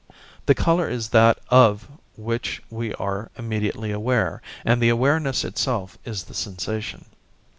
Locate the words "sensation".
6.33-7.05